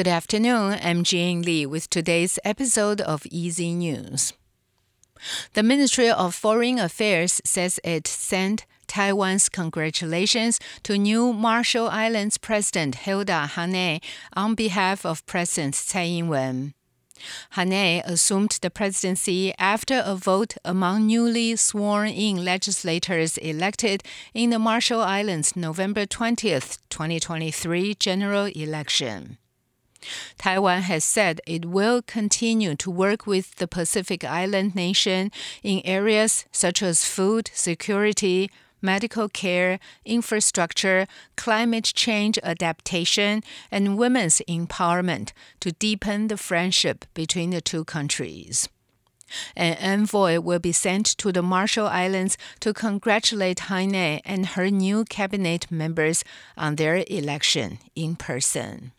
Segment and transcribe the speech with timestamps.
[0.00, 0.78] Good afternoon.
[0.82, 4.32] I'm Jane Lee with today's episode of EZ News.
[5.52, 12.94] The Ministry of Foreign Affairs says it sent Taiwan's congratulations to new Marshall Islands President
[12.94, 14.00] Hilda Heine
[14.32, 16.72] on behalf of President Tsai Ing-wen.
[17.50, 25.02] Heine assumed the presidency after a vote among newly sworn-in legislators elected in the Marshall
[25.02, 26.58] Islands November 20,
[26.88, 29.36] 2023 general election.
[30.38, 35.30] Taiwan has said it will continue to work with the Pacific Island nation
[35.62, 38.50] in areas such as food security,
[38.82, 47.60] medical care, infrastructure, climate change adaptation, and women's empowerment to deepen the friendship between the
[47.60, 48.68] two countries.
[49.54, 55.04] An envoy will be sent to the Marshall Islands to congratulate Heine and her new
[55.04, 56.24] cabinet members
[56.56, 58.92] on their election in person.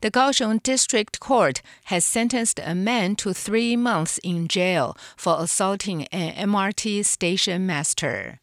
[0.00, 6.06] The Kaohsiung District Court has sentenced a man to three months in jail for assaulting
[6.08, 8.40] an MRT station master.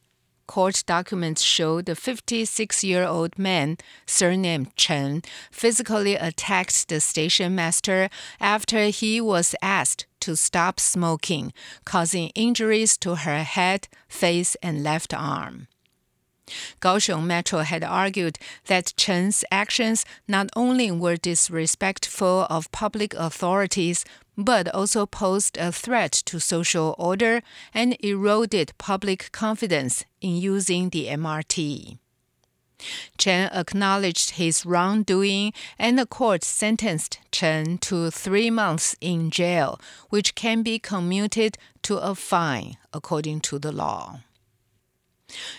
[0.48, 8.10] Court documents show the 56 year old man, surnamed Chen, physically attacked the station master
[8.40, 11.54] after he was asked to stop smoking,
[11.86, 15.68] causing injuries to her head, face, and left arm.
[16.82, 24.06] Kaohsiung Metro had argued that Chen's actions not only were disrespectful of public authorities,
[24.38, 27.42] but also posed a threat to social order
[27.74, 31.98] and eroded public confidence in using the MRT.
[33.18, 39.80] Chen acknowledged his wrongdoing, and the court sentenced Chen to three months in jail,
[40.10, 44.22] which can be commuted to a fine according to the law.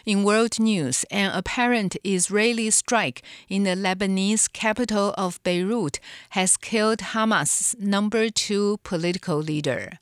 [0.05, 6.99] In world news, an apparent Israeli strike in the Lebanese capital of Beirut has killed
[6.99, 9.99] Hamas' number two political leader.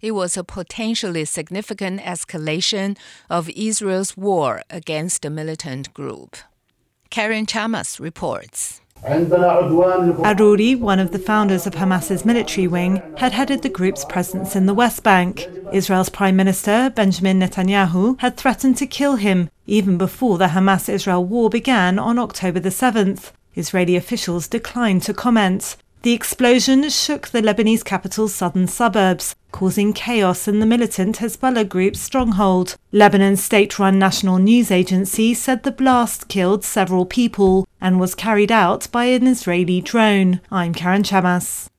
[0.00, 2.96] It was a potentially significant escalation
[3.30, 6.36] of Israel's war against the militant group.
[7.10, 8.80] Karen Chammas reports.
[9.04, 14.66] Aruri, one of the founders of Hamas's military wing, had headed the group's presence in
[14.66, 15.48] the West Bank.
[15.72, 21.24] Israel's Prime Minister, Benjamin Netanyahu, had threatened to kill him even before the Hamas Israel
[21.24, 23.32] war began on October the 7th.
[23.54, 25.76] Israeli officials declined to comment.
[26.06, 31.98] The explosion shook the Lebanese capital's southern suburbs, causing chaos in the militant Hezbollah group's
[31.98, 32.76] stronghold.
[32.92, 38.52] Lebanon's state run national news agency said the blast killed several people and was carried
[38.52, 40.40] out by an Israeli drone.
[40.48, 41.70] I'm Karen Chammas.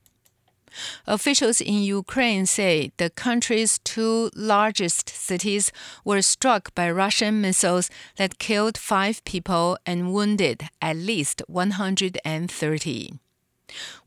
[1.05, 5.71] Officials in Ukraine say the country's two largest cities
[6.03, 13.19] were struck by Russian missiles that killed five people and wounded at least 130.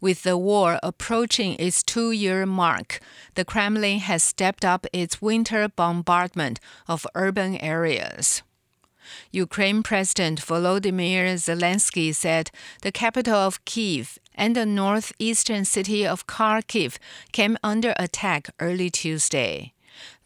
[0.00, 3.00] With the war approaching its two year mark,
[3.34, 8.42] the Kremlin has stepped up its winter bombardment of urban areas.
[9.32, 12.50] Ukraine President Volodymyr Zelensky said
[12.82, 16.96] the capital of Kiev and the northeastern city of Kharkiv
[17.32, 19.72] came under attack early Tuesday.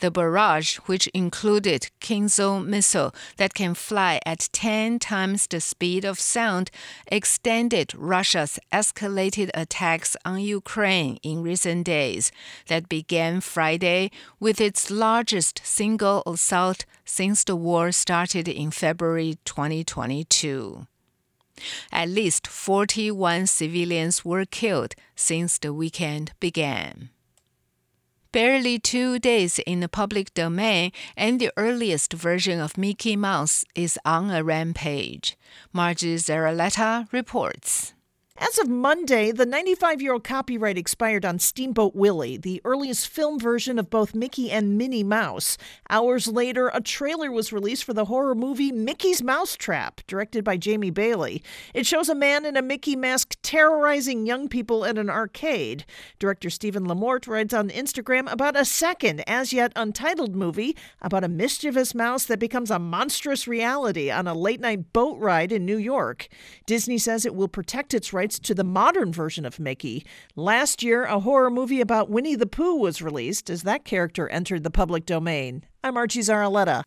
[0.00, 6.18] The barrage, which included Kinzhal missile that can fly at 10 times the speed of
[6.20, 6.70] sound,
[7.06, 12.32] extended Russia's escalated attacks on Ukraine in recent days
[12.66, 20.86] that began Friday with its largest single assault since the war started in February 2022.
[21.92, 27.10] At least 41 civilians were killed since the weekend began
[28.34, 33.96] barely two days in the public domain, and the earliest version of Mickey Mouse is
[34.04, 35.38] on a rampage.
[35.72, 37.94] Margie Szaroleta reports.
[38.36, 43.38] As of Monday, the 95 year old copyright expired on Steamboat Willie, the earliest film
[43.38, 45.56] version of both Mickey and Minnie Mouse.
[45.88, 50.90] Hours later, a trailer was released for the horror movie Mickey's Mousetrap, directed by Jamie
[50.90, 51.44] Bailey.
[51.74, 55.84] It shows a man in a Mickey mask terrorizing young people at an arcade.
[56.19, 61.28] Director Steven LaMorte writes on Instagram about a second, as yet untitled movie about a
[61.28, 65.78] mischievous mouse that becomes a monstrous reality on a late night boat ride in New
[65.78, 66.26] York.
[66.66, 70.03] Disney says it will protect its rights rights to the modern version of Mickey.
[70.35, 74.65] Last year, a horror movie about Winnie the Pooh was released as that character entered
[74.65, 75.67] the public domain.
[75.82, 76.85] I'm Archie Szaroleta.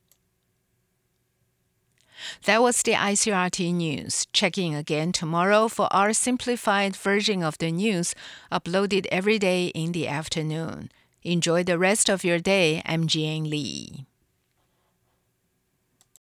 [2.45, 4.25] That was the ICRT news.
[4.34, 8.16] Check in again tomorrow for our simplified version of the news
[8.51, 10.89] uploaded every day in the afternoon.
[11.22, 12.81] Enjoy the rest of your day.
[12.84, 14.07] I'm Jian Lee.